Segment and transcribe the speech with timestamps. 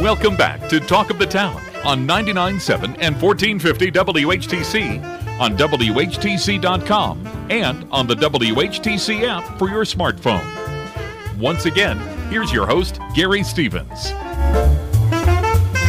[0.00, 7.84] Welcome back to Talk of the Town on 99.7 and 1450 WHTC, on WHTC.com, and
[7.90, 10.46] on the WHTC app for your smartphone.
[11.36, 11.98] Once again,
[12.30, 14.12] here's your host, Gary Stevens.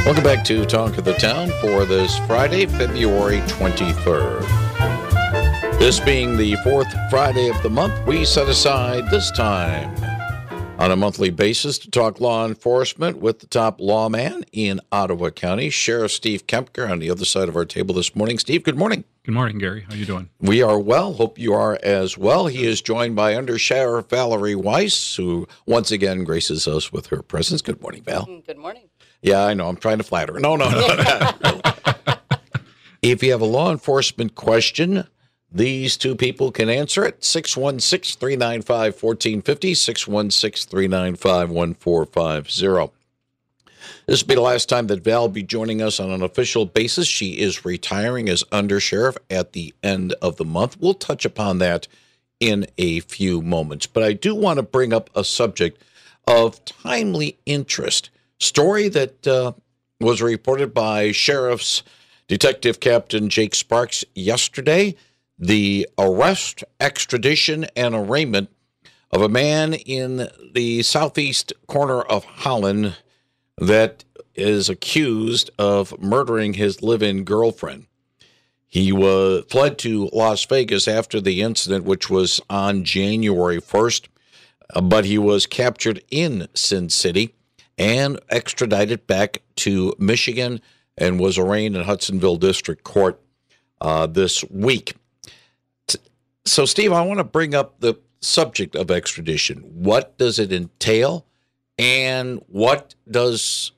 [0.04, 4.40] Welcome back to Talk of the Town for this Friday, February 23rd.
[5.78, 10.09] This being the fourth Friday of the month, we set aside this time
[10.80, 15.70] on a monthly basis to talk law enforcement with the top lawman in Ottawa County,
[15.70, 18.40] Sheriff Steve Kempker, on the other side of our table this morning.
[18.40, 19.04] Steve, good morning.
[19.24, 19.86] Good morning, Gary.
[19.90, 20.30] How you doing?
[20.40, 21.12] We are well.
[21.14, 22.48] Hope you are as well.
[22.48, 27.22] He is joined by Under Sheriff Valerie Weiss, who once again graces us with her
[27.22, 27.62] presence.
[27.62, 28.26] Good morning, Val.
[28.26, 28.88] Mm, Good morning.
[29.22, 29.68] Yeah, I know.
[29.68, 30.34] I'm trying to flatter.
[30.36, 30.40] her.
[30.40, 31.62] No, no, no.
[33.02, 35.06] if you have a law enforcement question,
[35.52, 37.24] these two people can answer it.
[37.24, 42.94] 616 395 1450, 616 395 1450.
[44.06, 46.66] This will be the last time that Val will be joining us on an official
[46.66, 47.08] basis.
[47.08, 50.78] She is retiring as undersheriff at the end of the month.
[50.80, 51.88] We'll touch upon that
[52.40, 53.86] in a few moments.
[53.86, 55.82] But I do want to bring up a subject
[56.28, 58.10] of timely interest.
[58.40, 59.54] Story that uh,
[60.00, 61.84] was reported by Sheriff's
[62.28, 64.96] Detective Captain Jake Sparks yesterday.
[65.40, 68.50] The arrest, extradition, and arraignment
[69.10, 72.98] of a man in the southeast corner of Holland
[73.58, 74.04] that
[74.36, 77.86] is accused of murdering his live in girlfriend.
[78.68, 84.08] He was fled to Las Vegas after the incident, which was on January 1st,
[84.76, 87.34] uh, but he was captured in Sin City
[87.80, 90.62] and extradited back to Michigan
[90.98, 93.20] and was arraigned in Hudsonville District Court
[93.82, 94.96] uh, this week.
[96.46, 99.58] So, Steve, I want to bring up the subject of extradition.
[99.60, 101.26] What does it entail?
[101.78, 103.72] And what does,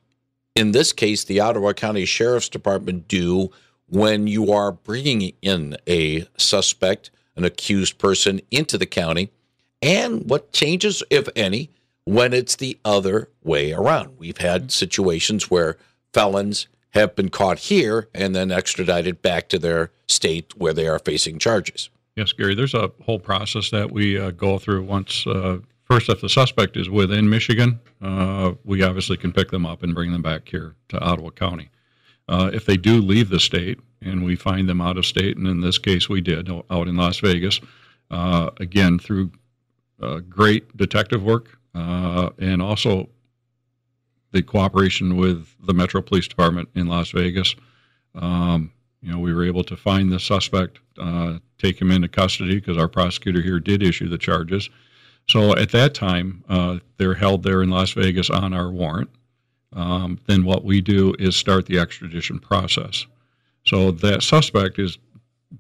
[0.56, 3.52] in this case, the Ottawa County Sheriff's Department do
[3.88, 9.32] when you are bringing in a suspect, an accused person into the county?
[9.82, 11.70] And what changes, if any,
[12.06, 14.18] when it's the other way around?
[14.18, 15.78] We've had situations where
[16.14, 21.00] felons have been caught here and then extradited back to their state where they are
[21.00, 21.90] facing charges.
[22.16, 22.56] Yes, Gary.
[22.56, 24.84] There's a whole process that we uh, go through.
[24.84, 29.66] Once, uh, first, if the suspect is within Michigan, uh, we obviously can pick them
[29.66, 31.70] up and bring them back here to Ottawa County.
[32.28, 35.48] Uh, if they do leave the state and we find them out of state, and
[35.48, 37.62] in this case we did out in Las Vegas,
[38.10, 39.32] uh, again through
[40.02, 43.08] uh, great detective work and also
[44.32, 47.56] the cooperation with the Metro Police Department in Las Vegas.
[48.16, 48.72] Um,
[49.02, 52.78] you know, we were able to find the suspect, uh, take him into custody because
[52.78, 54.70] our prosecutor here did issue the charges.
[55.28, 59.10] So at that time, uh, they're held there in Las Vegas on our warrant.
[59.74, 63.06] Um, then what we do is start the extradition process.
[63.66, 64.98] So that suspect is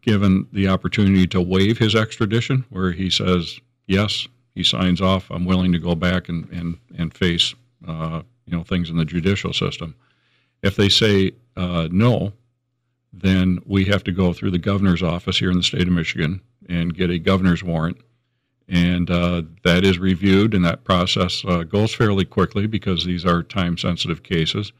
[0.02, 5.46] given the opportunity to waive his extradition, where he says, yes, he signs off, I'm
[5.46, 7.54] willing to go back and, and, and face,
[7.88, 9.96] uh, you know, things in the judicial system.
[10.62, 12.34] If they say uh, no,
[13.14, 16.42] then we have to go through the governor's office here in the state of Michigan
[16.70, 17.98] and get a governor's warrant.
[18.68, 23.44] And uh, that is reviewed, and that process uh, goes fairly quickly because these are
[23.44, 24.72] time sensitive cases.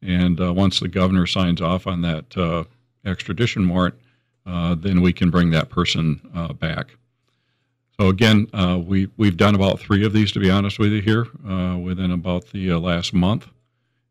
[0.00, 2.64] And uh, once the governor signs off on that uh,
[3.04, 3.96] extradition warrant,
[4.46, 6.96] uh, then we can bring that person uh, back.
[8.00, 8.48] So again,
[8.86, 11.28] we we've done about three of these, to be honest with you, here
[11.76, 13.46] within about the last month,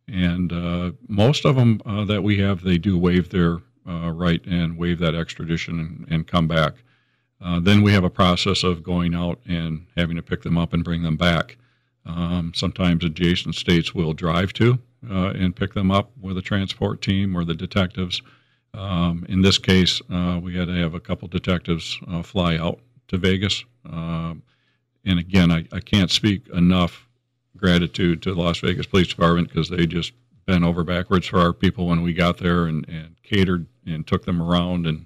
[0.08, 4.46] and uh, most of them uh, that we have, they do waive their uh, right
[4.46, 6.74] and waive that extradition and, and come back.
[7.42, 10.74] Uh, then we have a process of going out and having to pick them up
[10.74, 11.58] and bring them back.
[12.06, 17.02] Um, sometimes adjacent states will drive to uh, and pick them up with a transport
[17.02, 18.22] team or the detectives.
[18.74, 23.18] Um, in this case, uh, we had to have a couple detectives fly out to
[23.18, 23.64] Vegas.
[23.86, 24.44] Um,
[25.06, 27.08] and again, I, I can't speak enough
[27.58, 30.14] gratitude to the Las Vegas Police Department because they just
[30.46, 34.26] bent over backwards for our people when we got there and, and catered and took
[34.26, 35.06] them around and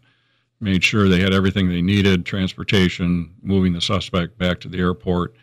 [0.59, 5.35] made sure they had everything they needed transportation, moving the suspect back to the airport,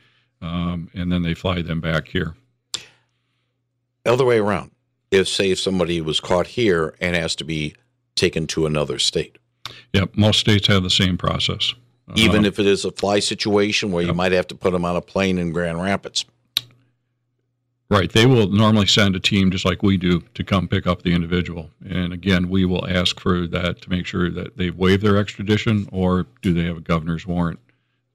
[0.42, 2.34] um, and then they fly them back here.
[4.04, 4.72] Other way around.
[5.10, 7.74] If, say, if somebody was caught here and has to be
[8.16, 9.38] taken to another state,
[9.92, 11.72] Yep, most states have the same process.
[12.16, 14.84] even Uh, if it is a fly situation where you might have to put them
[14.84, 16.24] on a plane in Grand Rapids.
[17.90, 18.10] Right.
[18.10, 21.12] They will normally send a team, just like we do, to come pick up the
[21.12, 21.70] individual.
[21.86, 25.88] And again, we will ask for that to make sure that they've waived their extradition
[25.92, 27.60] or do they have a governor's warrant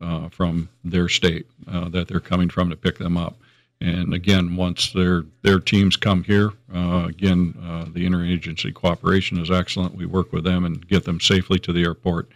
[0.01, 3.35] uh, from their state uh, that they're coming from to pick them up.
[3.81, 9.49] And again, once their their teams come here, uh, again, uh, the interagency cooperation is
[9.49, 9.95] excellent.
[9.95, 12.29] We work with them and get them safely to the airport.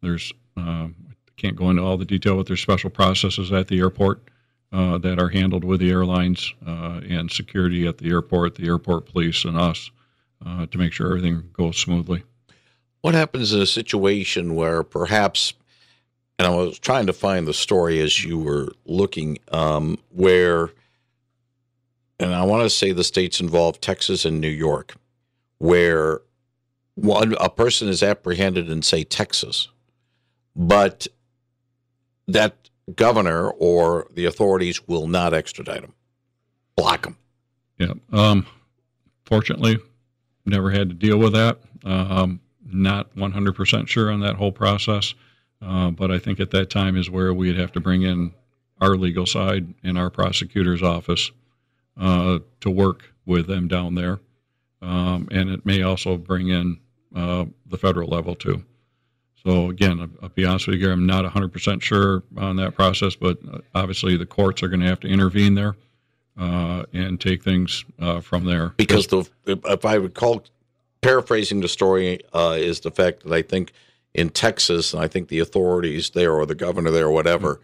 [0.00, 0.88] There's uh,
[1.36, 4.22] can't go into all the detail with their special processes at the airport
[4.72, 9.06] uh, that are handled with the airlines uh, and security at the airport, the airport
[9.06, 9.90] police, and us
[10.44, 12.22] uh, to make sure everything goes smoothly.
[13.00, 15.54] What happens in a situation where perhaps,
[16.38, 20.70] and I was trying to find the story as you were looking, um, where,
[22.18, 24.96] and I want to say the states involved Texas and New York,
[25.58, 26.20] where
[26.96, 29.68] one a person is apprehended in say Texas,
[30.56, 31.06] but
[32.26, 35.94] that governor or the authorities will not extradite him,
[36.76, 37.16] block him.
[37.78, 37.94] Yeah.
[38.12, 38.46] Um,
[39.24, 39.78] fortunately,
[40.44, 41.58] never had to deal with that.
[41.84, 45.14] Um, not 100% sure on that whole process,
[45.62, 48.32] uh, but I think at that time is where we'd have to bring in
[48.80, 51.30] our legal side and our prosecutor's office
[51.98, 54.20] uh, to work with them down there.
[54.82, 56.78] Um, and it may also bring in
[57.14, 58.64] uh, the federal level too.
[59.46, 63.14] So again, I'll, I'll be honest with you, I'm not 100% sure on that process,
[63.14, 65.76] but uh, obviously the courts are going to have to intervene there
[66.36, 68.70] uh, and take things uh, from there.
[68.76, 70.42] Because the, if I recall,
[71.00, 73.70] paraphrasing the story uh, is the fact that I think
[74.14, 77.60] in Texas, and I think the authorities there or the governor there or whatever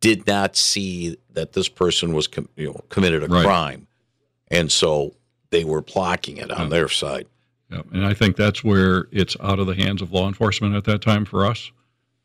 [0.00, 3.44] did not see that this person was com- you know committed a Right.
[3.44, 3.86] crime,
[4.48, 5.14] and so
[5.50, 6.68] they were blocking it on Yeah.
[6.68, 7.28] their side.
[7.72, 10.84] Yeah, and I think that's where it's out of the hands of law enforcement at
[10.84, 11.72] that time for us,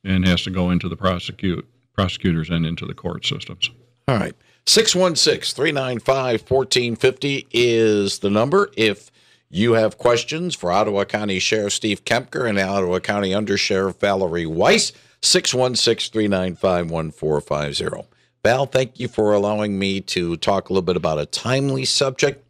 [0.03, 3.71] and has to go into the prosecute prosecutors and into the court systems.
[4.07, 4.35] All right.
[4.65, 8.69] 616 395 1450 is the number.
[8.75, 9.09] If
[9.49, 14.91] you have questions for Ottawa County Sheriff Steve Kempker and Ottawa County Undersheriff Valerie Weiss,
[15.21, 18.07] 616 395 1450.
[18.43, 22.43] Val, thank you for allowing me to talk a little bit about a timely subject.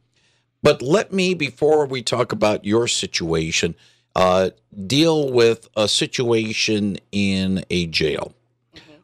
[0.63, 3.75] But let me, before we talk about your situation,
[4.15, 4.50] uh,
[4.86, 8.33] deal with a situation in a jail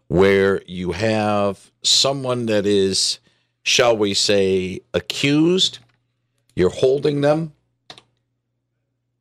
[0.08, 3.20] where you have someone that is,
[3.62, 5.80] shall we say, accused,
[6.56, 7.54] you're holding them,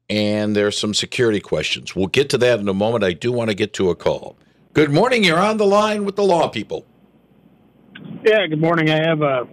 [0.09, 1.95] and there's some security questions.
[1.97, 3.05] We'll get to that in a moment.
[3.05, 4.37] I do want to get to a call.
[4.75, 5.25] Good morning.
[5.25, 6.87] You're on the line with the law people.
[8.25, 8.91] Yeah, good morning.
[8.91, 9.45] I have uh,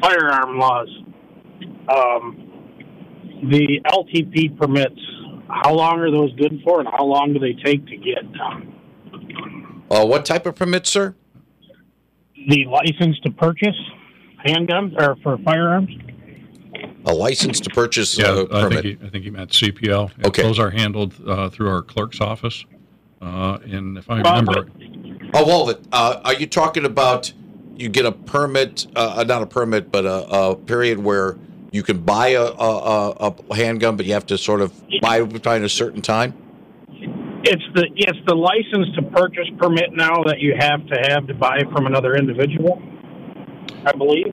[0.00, 0.88] firearm laws.
[1.88, 2.42] Um,
[3.50, 5.00] the LTP permits,
[5.48, 8.24] how long are those good for, and how long do they take to get?
[9.90, 11.14] Uh, what type of permit, sir?
[12.48, 13.76] The license to purchase
[14.46, 15.90] handguns or for firearms?
[17.06, 18.84] A license to purchase Yeah, uh, I think permit.
[18.84, 20.10] he, I think he meant CPL.
[20.16, 20.42] And Okay.
[20.42, 22.64] those are handled uh, through our clerk's office,
[23.22, 24.68] uh, and if I Well, remember,
[25.34, 25.80] Oh, hold it.
[25.92, 27.32] Uh, are you talking about
[27.76, 31.36] you get a permit, uh, not a permit, but a, a period where
[31.76, 35.18] you can buy a, a, a, a handgun, but you have to sort of buy
[35.18, 36.34] it within a certain time?
[37.44, 41.34] It's the it's the license to purchase permit now that you have to have to
[41.34, 42.82] buy from another individual.
[43.84, 44.32] I believe.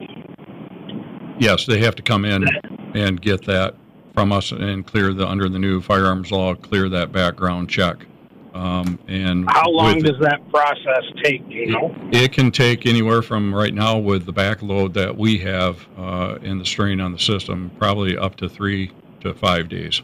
[1.38, 2.48] yes, they have to come in
[2.96, 3.76] and get that
[4.14, 8.08] from us and clear the under the new firearms law, clear that background check.
[8.54, 11.48] Um, and How long with- does that process take?
[11.50, 11.96] do You know.
[12.12, 16.62] It can take anywhere from right now with the backload that we have uh, and
[16.62, 20.02] the strain on the system, probably up to three to five days.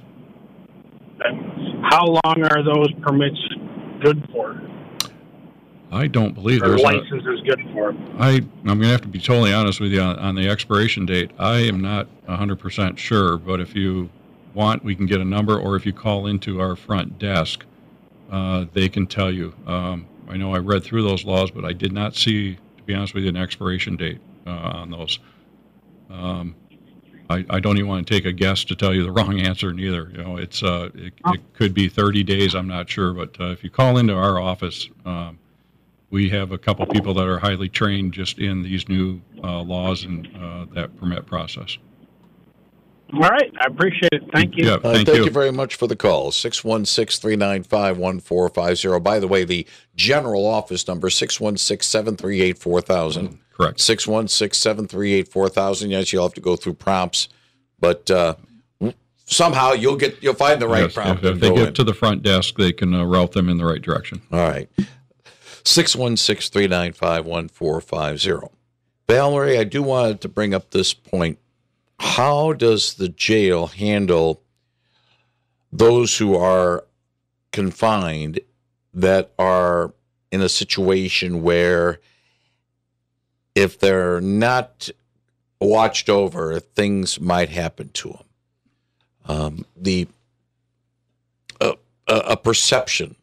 [1.92, 3.38] How long are those permits
[4.02, 4.62] good for?
[5.92, 7.94] I don't believe Or there's a, licenses good for?
[8.20, 11.06] I, I'm going to have to be totally honest with you on, on the expiration
[11.06, 11.32] date.
[11.40, 14.10] I am not 100% sure, but if you
[14.54, 17.66] want, we can get a number, or if you call into our front desk,
[18.32, 19.54] uh, they can tell you.
[19.66, 22.94] Um, I know I read through those laws, but I did not see, to be
[22.94, 25.20] honest with you, an expiration date uh, on those.
[26.10, 26.56] Um,
[27.30, 29.74] I, I don't even want to take a guess to tell you the wrong answer
[29.74, 30.12] neither.
[30.12, 32.56] You know, it's uh, it, it could be 30 days.
[32.56, 35.40] I'm not sure, but uh, if you call into our office, um,
[36.12, 40.06] we have a couple people that are highly trained just in these new uh, laws
[40.06, 41.78] and uh, that permit process.
[43.14, 44.24] All right, I appreciate it.
[44.34, 44.66] Thank you.
[44.68, 45.24] Yeah, Uh, thank, thank you.
[45.26, 45.32] you.
[45.32, 46.32] very much for the call.
[46.32, 49.00] 616 395 1450.
[49.00, 53.40] By the way, the general office number 616 738 4000.
[53.52, 53.80] Correct.
[53.80, 55.90] 616 738 4000.
[55.90, 57.30] Yes, you'll have to go through prompts,
[57.80, 58.36] but uh,
[59.26, 61.24] somehow you'll get you'll find the right Yes, prompt.
[61.26, 61.74] if, if they get in.
[61.74, 64.22] to the front desk, they can uh, route them in the right direction.
[64.32, 64.70] All right.
[65.64, 68.56] 616 395 1450.
[69.08, 71.40] Valerie, I do want to bring up this point.
[72.00, 74.42] How does the jail handle
[75.72, 76.86] those who are
[77.52, 78.40] confined
[78.94, 79.94] that are
[80.32, 82.00] in a situation where
[83.56, 84.90] if they're not
[85.60, 88.24] watched over, things might happen to them.
[89.26, 90.08] Um, the
[91.62, 91.74] uh,
[92.08, 93.16] a perception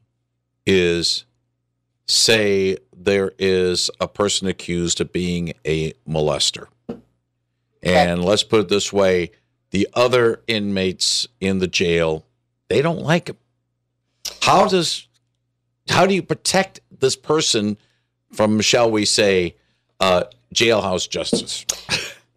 [0.64, 1.24] is
[2.06, 6.66] say there is a person accused of being a molester.
[7.86, 9.32] And let's put it this way
[9.70, 12.24] the other inmates in the jail,
[12.68, 13.36] they don't like him.
[14.42, 15.08] How does
[15.88, 17.78] how do you protect this person
[18.32, 19.56] from, shall we say,
[20.00, 20.24] uh,
[20.54, 21.64] jailhouse justice?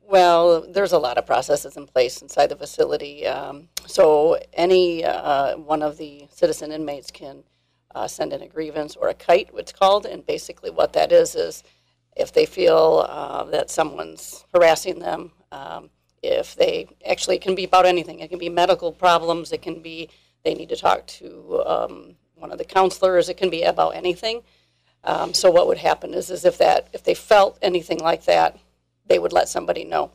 [0.08, 3.28] Well, there's a lot of processes in place inside the facility.
[3.28, 7.44] Um, so any uh, one of the citizen inmates can
[7.94, 11.36] uh, send in a grievance or a kite, what's called, and basically what that is
[11.36, 11.64] is
[12.18, 15.90] if they feel uh, that someone's harassing them, um,
[16.22, 18.20] if they actually it can be about anything.
[18.20, 19.52] It can be medical problems.
[19.52, 20.10] It can be
[20.44, 23.30] they need to talk to um, one of the counselors.
[23.30, 24.42] It can be about anything.
[25.04, 28.58] Um, so what would happen is, is if that if they felt anything like that,
[29.08, 30.12] they would let somebody know.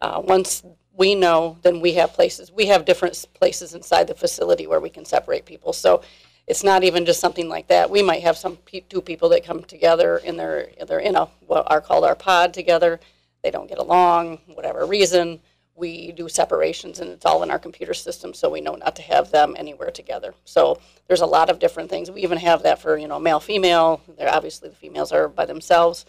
[0.00, 0.62] Uh, once
[0.96, 2.50] we know, then we have places.
[2.50, 5.72] We have different places inside the facility where we can separate people.
[5.72, 6.02] So
[6.46, 7.90] it's not even just something like that.
[7.90, 8.58] We might have some
[8.88, 12.54] two people that come together in their they're in a what are called our pod
[12.54, 13.00] together.
[13.46, 15.38] They don't get along, whatever reason.
[15.76, 19.02] We do separations, and it's all in our computer system, so we know not to
[19.02, 20.34] have them anywhere together.
[20.44, 22.10] So there's a lot of different things.
[22.10, 24.00] We even have that for you know male female.
[24.18, 26.06] They're obviously the females are by themselves.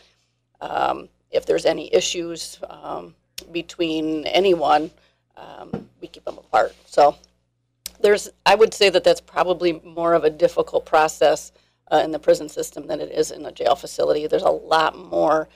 [0.61, 3.13] Um, if there's any issues um,
[3.51, 4.89] between anyone,
[5.35, 6.73] um, we keep them apart.
[6.87, 7.17] So
[7.99, 11.51] there's, I would say that that's probably more of a difficult process
[11.91, 14.25] uh, in the prison system than it is in a jail facility.
[14.25, 15.47] There's a lot more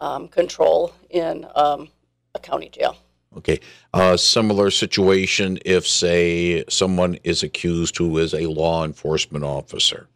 [0.00, 1.88] um, control in um,
[2.34, 2.96] a county jail.
[3.36, 3.60] Okay.
[3.94, 10.08] Uh, similar situation if, say, someone is accused who is a law enforcement officer.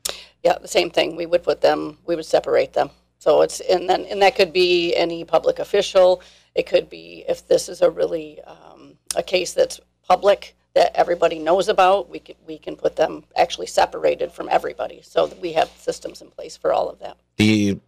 [0.42, 1.16] Yeah, the same thing.
[1.16, 2.90] We would put them, we would separate them.
[3.18, 6.22] So it's, and then, and that could be any public official.
[6.54, 11.38] It could be if this is a really, um, a case that's public, that everybody
[11.38, 15.00] knows about, we can, we can put them actually separated from everybody.
[15.02, 17.16] So that we have systems in place for all of that.
[17.36, 17.78] The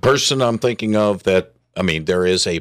[0.00, 2.60] person I'm thinking of that, I mean, there is a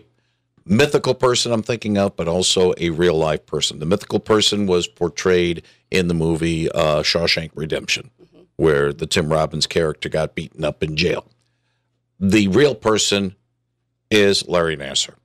[0.65, 3.79] mythical person I'm thinking of, but also a real life person.
[3.79, 8.09] The mythical person was portrayed in the movie uh, Shawshank Redemption,
[8.55, 11.25] where the Tim Robbins character got beaten up in jail.
[12.19, 13.35] The real person
[14.09, 15.15] is Larry Nassar.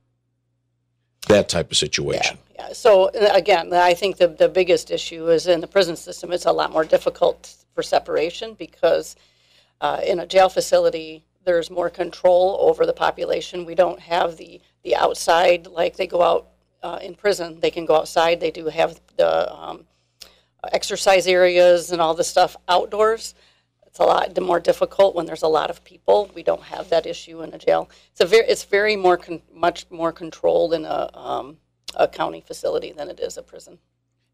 [1.27, 2.37] That type of situation.
[2.55, 2.73] Yeah.
[2.73, 6.31] So uh, again, I think the, the biggest issue is in the prison system.
[6.31, 9.15] It's a lot more difficult for separation because
[9.81, 13.65] uh, in a jail facility, there's more control over the population.
[13.65, 16.49] We don't have the the outside like they go out
[16.83, 17.59] uh, in prison.
[17.61, 18.41] They can go outside.
[18.41, 19.85] They do have the um,
[20.73, 23.33] exercise areas and all the stuff outdoors.
[23.85, 26.29] It's a lot more difficult when there's a lot of people.
[26.35, 27.89] We don't have that issue in a jail.
[28.11, 31.57] It's a very it's very more con- much more controlled in a um,
[31.95, 33.79] a county facility than it is a prison.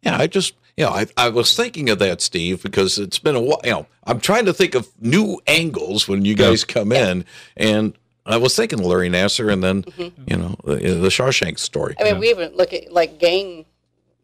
[0.04, 3.36] Yeah, I just, you know, I, I was thinking of that, Steve, because it's been
[3.36, 3.62] a while.
[3.64, 7.94] You know, I'm trying to think of new angles when you guys come in, and
[8.26, 10.24] I was thinking Larry Nassar, and then, mm-hmm.
[10.28, 11.96] you know, the, the Shawshank story.
[12.00, 13.66] I mean, we even look at like gang,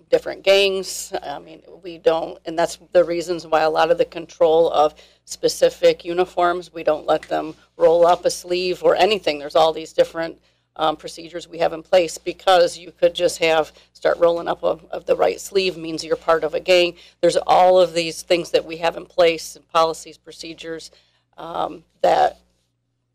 [0.10, 1.14] different gangs.
[1.24, 4.96] I mean, we don't, and that's the reasons why a lot of the control of
[5.26, 9.40] specific uniforms, we don't let them roll up a sleeve or anything.
[9.40, 10.42] There's all these different
[10.76, 14.86] um, procedures we have in place because you could just have start rolling up of,
[14.92, 16.96] of the right sleeve means you're part of a gang.
[17.22, 20.92] There's all of these things that we have in place and policies, procedures
[21.38, 22.40] um, that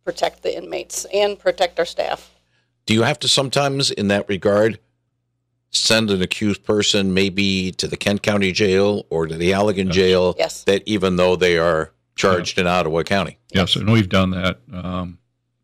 [0.04, 2.30] protect the inmates and protect our staff.
[2.86, 4.78] Do you have to sometimes, in that regard,
[5.70, 10.34] send an accused person maybe to the Kent County Jail or to the Allegan Jail?
[10.38, 10.64] Yes.
[10.64, 13.38] That even though they are charged in Ottawa County.
[13.52, 14.60] Yes, and we've done that.
[14.72, 15.18] Um,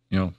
[0.08, 0.32] you know,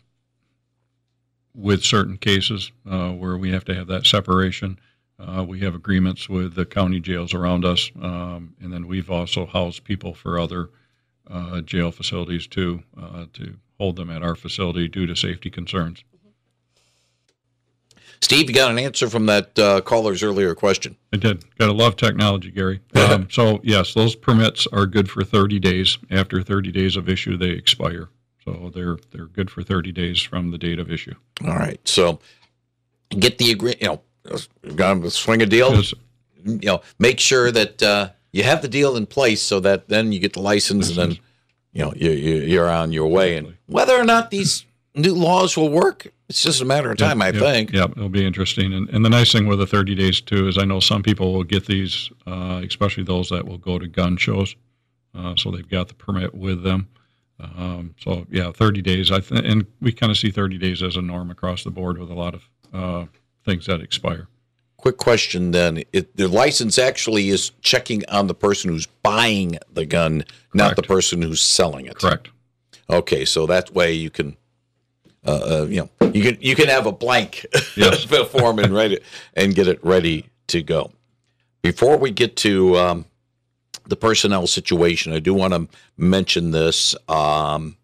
[1.53, 4.79] with certain cases uh, where we have to have that separation.
[5.19, 9.45] Uh, we have agreements with the county jails around us, um, and then we've also
[9.45, 10.69] housed people for other
[11.29, 16.03] uh, jail facilities too uh, to hold them at our facility due to safety concerns.
[18.21, 20.95] Steve, you got an answer from that uh, caller's earlier question.
[21.11, 21.43] I did.
[21.57, 22.79] Gotta love technology, Gary.
[22.95, 25.97] Um, so yes, those permits are good for 30 days.
[26.11, 28.09] After 30 days of issue, they expire.
[28.45, 31.13] So they're they're good for 30 days from the date of issue.
[31.45, 31.79] All right.
[31.87, 32.19] So
[33.09, 33.75] get the agree.
[33.79, 34.01] You know,
[34.75, 35.73] got to swing a deal.
[35.75, 35.93] Yes.
[36.43, 40.11] You know, make sure that uh, you have the deal in place so that then
[40.11, 41.11] you get the license and then
[41.71, 43.37] you know you, you you're on your way.
[43.37, 47.21] And whether or not these new laws will work, it's just a matter of time,
[47.21, 47.71] I Yep, think.
[47.73, 48.73] Yep, it'll be interesting.
[48.73, 51.31] And, and the nice thing with the 30 days too is I know some people
[51.33, 54.55] will get these, uh, especially those that will go to gun shows.
[55.13, 56.87] Uh, so they've got the permit with them.
[57.57, 59.11] Um, so yeah, 30 days.
[59.11, 61.97] I th- and we kind of see 30 days as a norm across the board
[61.97, 62.43] with a lot of
[62.73, 63.05] uh,
[63.45, 64.27] things that expire.
[64.77, 65.83] Quick question then.
[65.93, 70.81] It, the license actually is checking on the person who's buying the gun, not the
[70.83, 71.95] person who's selling it.
[71.95, 72.29] Correct.
[72.89, 74.35] Okay, so that way you can,
[75.25, 77.45] uh, uh, you know, you can you can have a blank
[77.77, 78.03] Yes.
[78.31, 78.99] form and ready
[79.35, 80.91] and get it ready to go.
[81.61, 83.05] Before we get to um,
[83.91, 85.67] the personnel situation, I do want to
[85.97, 86.95] mention this.
[87.09, 87.75] Um,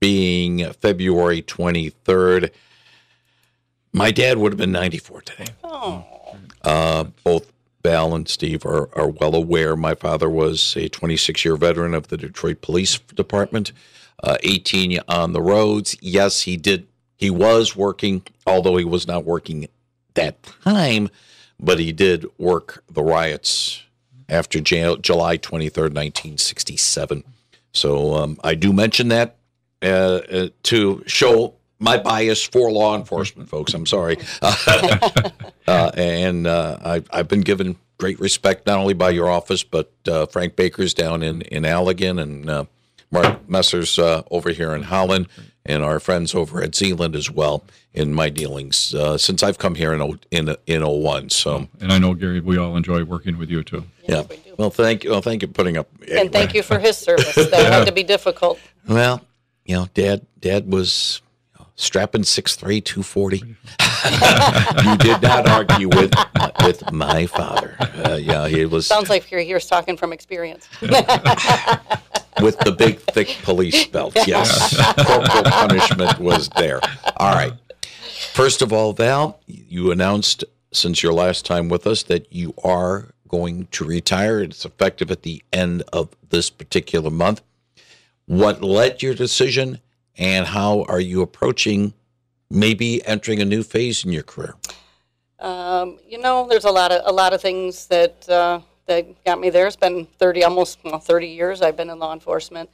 [0.00, 2.52] being February twenty third,
[3.92, 5.50] my dad would have been ninety four today.
[5.64, 6.04] Oh,
[6.62, 9.74] Uh, both Val and Steve are, are well aware.
[9.76, 13.72] My father was a 26 year veteran of the Detroit Police Department,
[14.24, 15.96] uh, 18 on the roads.
[16.00, 16.86] Yes, he did.
[17.16, 19.68] He was working, although he was not working
[20.14, 21.08] that time,
[21.60, 23.82] but he did work the riots
[24.28, 27.24] after Jan- July 23rd, 1967.
[27.72, 29.36] So um, I do mention that
[29.82, 33.74] uh, uh, to show my bias for law enforcement, folks.
[33.74, 34.16] I'm sorry.
[34.42, 39.92] uh, and uh, I've, I've been given great respect not only by your office, but
[40.08, 42.64] uh, Frank Baker's down in, in Allegan and uh,
[43.10, 43.98] Mark Messers
[44.30, 45.28] over here in Holland
[45.66, 49.74] and our friends over at Zeeland as well in my dealings uh, since I've come
[49.74, 51.30] here in, in, in 01.
[51.30, 53.84] So, And I know Gary, we all enjoy working with you too.
[54.02, 54.16] yeah.
[54.16, 54.54] yes, we do.
[54.56, 55.10] Well, thank you.
[55.10, 55.88] Well, thank you for putting up.
[56.10, 57.34] And thank you for his service.
[57.34, 58.58] That had to be difficult.
[58.88, 59.22] Well,
[59.64, 61.20] you know, Dad, Dad was
[61.74, 63.36] strapping 6'3", 240.
[64.88, 66.12] you did not argue with
[66.64, 67.76] with my father.
[67.80, 70.68] Uh, yeah, he was Sounds like you're here talking from experience.
[72.40, 74.16] with the big, thick police belt.
[74.26, 74.76] Yes,
[75.06, 76.80] corporal punishment was there.
[77.16, 77.52] All right.
[78.32, 83.14] First of all, Val, you announced since your last time with us that you are
[83.28, 84.40] going to retire.
[84.40, 87.42] It's effective at the end of this particular month.
[88.26, 89.80] What led your decision,
[90.16, 91.94] and how are you approaching
[92.50, 94.56] maybe entering a new phase in your career?
[95.38, 99.40] Um, you know, there's a lot of a lot of things that uh, that got
[99.40, 99.66] me there.
[99.66, 102.70] It's been 30, almost well, 30 years I've been in law enforcement.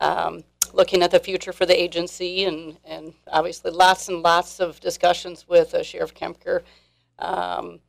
[0.00, 4.80] Um, looking at the future for the agency, and and obviously lots and lots of
[4.80, 6.62] discussions with uh, Sheriff Kempker.
[7.18, 7.80] Um,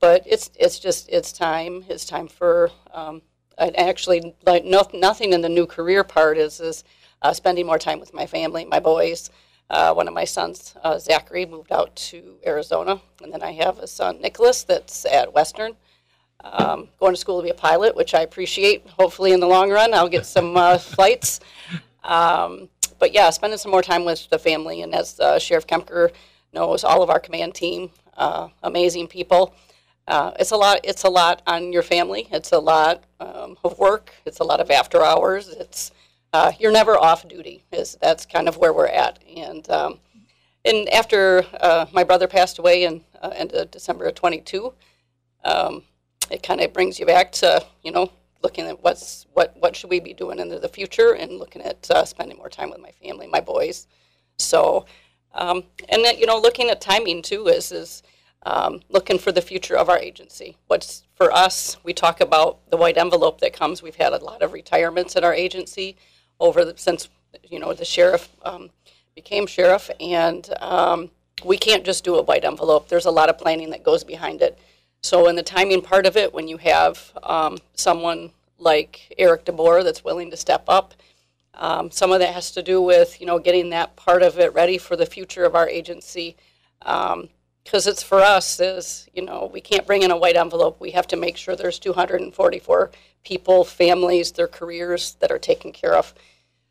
[0.00, 1.84] but it's it's just it's time.
[1.88, 3.22] It's time for um,
[3.58, 6.84] actually like no, nothing in the new career part is is
[7.22, 9.30] uh, spending more time with my family, my boys.
[9.70, 13.78] Uh, one of my sons, uh, Zachary, moved out to Arizona, and then I have
[13.78, 15.76] a son, Nicholas, that's at Western,
[16.44, 18.86] um, going to school to be a pilot, which I appreciate.
[18.98, 21.40] Hopefully, in the long run, I'll get some uh, flights.
[22.04, 26.12] Um, but yeah, spending some more time with the family, and as uh, Sheriff Kempker
[26.52, 29.54] knows, all of our command team, uh, amazing people.
[30.08, 30.80] Uh, it's a lot.
[30.82, 32.28] It's a lot on your family.
[32.32, 34.12] It's a lot um, of work.
[34.26, 35.48] It's a lot of after hours.
[35.48, 35.92] It's
[36.32, 37.64] uh, you're never off duty.
[37.72, 39.20] Is that's kind of where we're at.
[39.36, 40.00] And um,
[40.64, 44.72] and after uh, my brother passed away in end of December of 22,
[45.44, 45.84] um,
[46.30, 48.10] it kind of brings you back to you know
[48.42, 51.90] looking at what's what what should we be doing into the future and looking at
[51.90, 53.86] uh, spending more time with my family, my boys.
[54.38, 54.86] So
[55.34, 58.02] um, and then, you know looking at timing too is is
[58.44, 60.56] um, looking for the future of our agency.
[60.66, 63.82] What's for us, we talk about the white envelope that comes.
[63.82, 65.96] We've had a lot of retirements at our agency
[66.40, 67.08] over the, since
[67.44, 68.70] you know the sheriff um,
[69.14, 71.10] became sheriff, and um,
[71.44, 72.88] we can't just do a white envelope.
[72.88, 74.58] There's a lot of planning that goes behind it.
[75.04, 79.82] So in the timing part of it, when you have um, someone like Eric DeBoer
[79.82, 80.94] that's willing to step up,
[81.54, 84.54] um, some of that has to do with you know getting that part of it
[84.54, 86.36] ready for the future of our agency.
[86.78, 90.80] Because it's for us is you know we can't bring in a white envelope.
[90.80, 92.92] We have to make sure there's 244
[93.24, 96.14] people families their careers that are taken care of.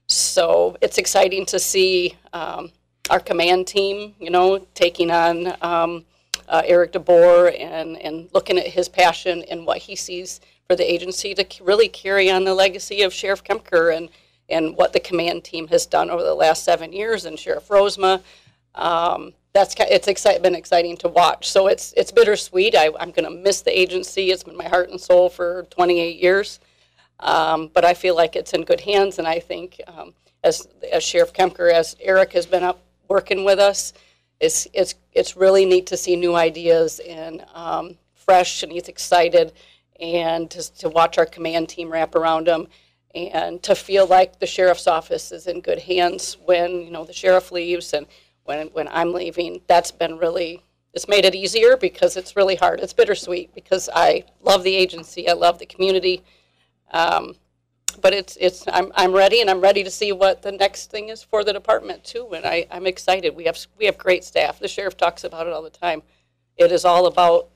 [0.07, 2.71] So it's exciting to see um,
[3.09, 6.05] our command team you know taking on um,
[6.47, 10.91] uh, eric deboer and, and looking at his passion and what he sees for the
[10.91, 14.09] agency to really carry on the legacy of sheriff kempker and,
[14.49, 18.21] and what the command team has done over the last seven years and sheriff rosema
[18.75, 21.49] um, that's it's exci- been exciting to watch.
[21.49, 22.75] So it's it's bittersweet.
[22.75, 24.31] I, I'm going to miss the agency.
[24.31, 26.59] It's been my heart and soul for 28 years,
[27.19, 29.19] um, but I feel like it's in good hands.
[29.19, 30.13] And I think um,
[30.43, 33.93] as as Sheriff Kempker, as Eric has been up working with us,
[34.41, 39.53] it's it's it's really neat to see new ideas and um, fresh, and he's excited,
[39.99, 42.67] and to to watch our command team wrap around him.
[43.13, 47.13] And to feel like the sheriff's office is in good hands when you know the
[47.13, 48.07] sheriff leaves and
[48.45, 49.61] when when I'm leaving.
[49.67, 52.79] That's been really it's made it easier because it's really hard.
[52.79, 56.23] It's bittersweet because I love the agency, I love the community,
[56.91, 57.35] um,
[57.95, 61.09] but it's it's I'm I'm ready and I'm ready to see what the next thing
[61.09, 62.29] is for the department too.
[62.33, 63.35] And I I'm excited.
[63.35, 64.59] We have we have great staff.
[64.59, 66.03] The sheriff talks about it all the time.
[66.57, 67.49] It is all about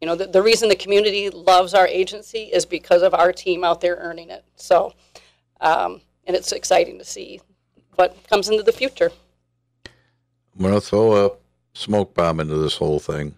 [0.00, 3.64] you know the, the reason the community loves our agency is because of our team
[3.64, 4.44] out there earning it.
[4.56, 4.94] So,
[5.60, 7.40] um, and it's exciting to see
[7.96, 9.10] what comes into the future.
[10.58, 11.30] I'm to throw a
[11.74, 13.34] smoke bomb into this whole thing.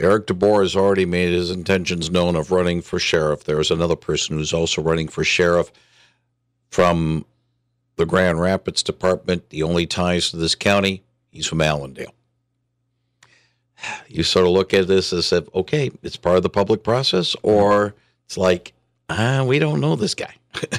[0.00, 3.44] Eric DeBoer has already made his intentions known of running for sheriff.
[3.44, 5.70] There is another person who's also running for sheriff
[6.68, 7.24] from
[7.96, 9.50] the Grand Rapids Department.
[9.50, 12.14] The only ties to this county, he's from Allendale.
[14.08, 17.36] You sort of look at this as if, okay, it's part of the public process,
[17.42, 18.72] or it's like,
[19.10, 20.34] ah, we don't know this guy.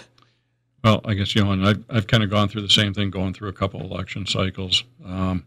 [0.85, 3.49] Well, I guess, and I've, I've kind of gone through the same thing going through
[3.49, 4.83] a couple election cycles.
[5.03, 5.43] Um,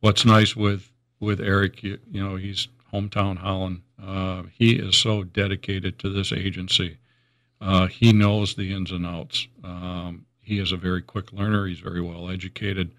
[0.00, 3.82] what's nice with, with Eric, you, you know, he's hometown Holland.
[4.02, 6.98] Uh, he is so dedicated to this agency.
[7.60, 9.46] Uh, he knows the ins and outs.
[9.62, 11.66] Um, he is a very quick learner.
[11.66, 12.90] He's very well educated,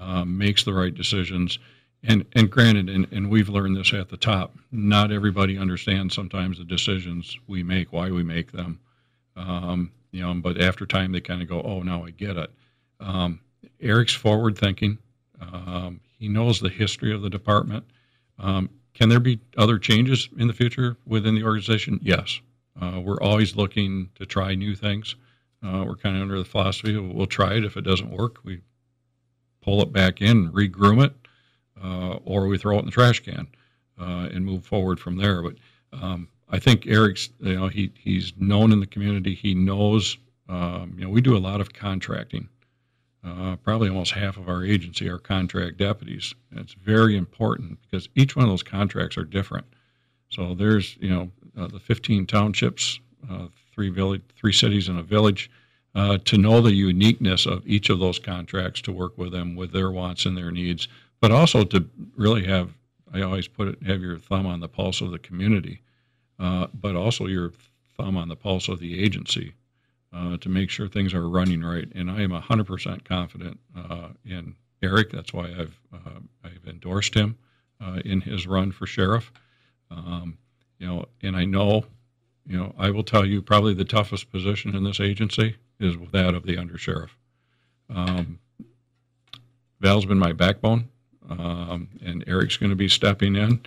[0.00, 1.58] uh, makes the right decisions.
[2.02, 6.58] And, and granted, and, and we've learned this at the top, not everybody understands sometimes
[6.58, 8.80] the decisions we make, why we make them.
[9.36, 12.50] Um, you know, but after time they kind of go, oh, now I get it.
[12.98, 13.40] Um,
[13.80, 14.98] Eric's forward thinking.
[15.40, 17.84] Um, he knows the history of the department.
[18.38, 21.98] Um, can there be other changes in the future within the organization?
[22.02, 22.40] Yes.
[22.80, 25.16] Uh, we're always looking to try new things.
[25.62, 27.64] Uh, we're kind of under the philosophy of we'll try it.
[27.64, 28.60] If it doesn't work, we
[29.60, 31.14] pull it back in, regroom it,
[31.82, 33.46] uh, or we throw it in the trash can
[34.00, 35.42] uh, and move forward from there.
[35.42, 35.56] But
[35.92, 39.34] um, I think Eric's, you know, he he's known in the community.
[39.34, 40.16] He knows,
[40.48, 42.48] um, you know, we do a lot of contracting.
[43.22, 46.34] Uh, probably almost half of our agency are contract deputies.
[46.50, 49.66] And it's very important because each one of those contracts are different.
[50.30, 52.98] So there's, you know, uh, the 15 townships,
[53.30, 55.50] uh, three village, three cities and a village.
[55.92, 59.72] Uh, to know the uniqueness of each of those contracts, to work with them with
[59.72, 60.86] their wants and their needs,
[61.20, 61.84] but also to
[62.16, 62.70] really have,
[63.12, 65.82] I always put it, have your thumb on the pulse of the community
[66.40, 67.52] uh, but also your
[67.96, 69.52] thumb on the pulse of the agency
[70.12, 71.88] uh, to make sure things are running right.
[71.94, 75.10] And I am 100% confident uh, in Eric.
[75.10, 77.36] That's why I've uh, I've endorsed him
[77.80, 79.32] uh, in his run for sheriff.
[79.90, 80.38] Um,
[80.78, 81.84] you know, and I know,
[82.46, 86.34] you know, I will tell you probably the toughest position in this agency is that
[86.34, 87.10] of the undersheriff.
[87.88, 88.38] Um,
[89.80, 90.88] Val's been my backbone,
[91.28, 93.60] um, and Eric's going to be stepping in.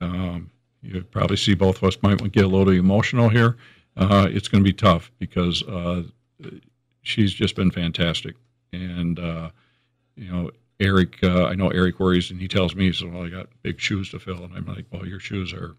[0.00, 0.50] Um,
[0.82, 3.56] you probably see both of us might get a little emotional here.
[3.96, 6.02] Uh, it's going to be tough because uh,
[7.02, 8.36] she's just been fantastic,
[8.72, 9.50] and uh,
[10.16, 11.22] you know Eric.
[11.22, 14.10] Uh, I know Eric worries, and he tells me, "So well, I got big shoes
[14.10, 15.76] to fill," and I'm like, "Well, your shoes are,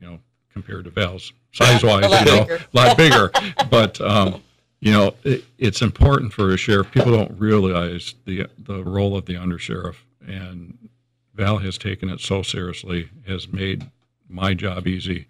[0.00, 0.18] you know,
[0.52, 3.30] compared to Val's size wise, you know, a lot bigger."
[3.70, 4.42] but um,
[4.80, 6.90] you know, it, it's important for a sheriff.
[6.92, 10.88] People don't realize the the role of the undersheriff, and
[11.34, 13.90] Val has taken it so seriously, has made
[14.28, 15.26] my job easy,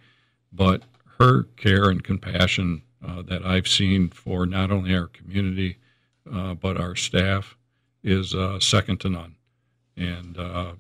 [0.53, 0.83] but
[1.19, 5.79] her care and compassion uh, that I've seen for not only our community
[6.33, 7.57] uh, but our staff
[8.03, 9.35] is uh, second to none.
[9.97, 10.73] And uh,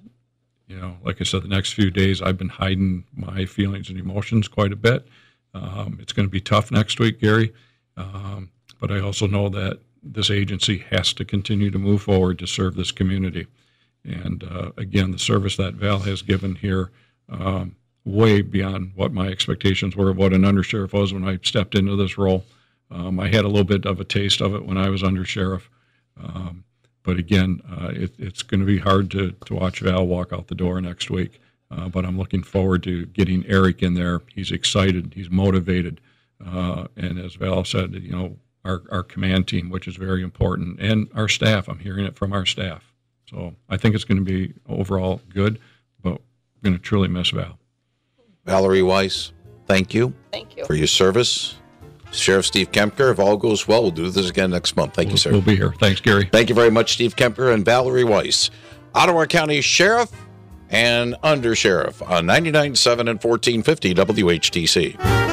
[0.67, 3.99] you know, like I said, the next few days I've been hiding my feelings and
[3.99, 5.09] emotions quite a bit.
[5.55, 7.53] Um, it's going to be tough next week, Gary,
[7.97, 12.47] um, but I also know that this agency has to continue to move forward to
[12.47, 13.47] serve this community.
[14.05, 16.91] And uh, again, the service that Val has given here
[17.29, 17.77] um,
[18.09, 21.97] way beyond what my expectations were of what an undersheriff was when I stepped into
[21.97, 22.45] this role.
[22.91, 25.63] Um, I had a little bit of a taste of it when I was undersheriff.
[26.21, 26.65] Um,
[27.03, 30.49] but again, uh, it, it's going to be hard to, to watch Val walk out
[30.49, 31.41] the door next week.
[31.71, 34.23] Uh, but I'm looking forward to getting Eric in there.
[34.35, 36.01] He's excited, he's motivated.
[36.45, 40.81] Uh, and as Val said, you know, our, our command team, which is very important,
[40.81, 42.93] and our staff, I'm hearing it from our staff.
[43.29, 45.61] So I think it's going to be overall good,
[46.03, 47.58] but we're going to truly miss Val.
[48.49, 49.33] Valerie Weiss,
[49.67, 50.15] thank you.
[50.33, 50.65] Thank you.
[50.65, 51.57] For your service.
[52.11, 54.95] Sheriff Steve Kempker, if all goes well, we'll do this again next month.
[54.95, 55.33] Thank we'll, you, sir.
[55.33, 55.75] We'll be here.
[55.79, 56.31] Thanks, Gary.
[56.33, 58.51] Thank you very much, Steve Kempker and Valerie Weiss.
[58.95, 60.11] Ottawa County Sheriff
[60.71, 65.28] and Under Sheriff on 99.7 and 1450 WHTC.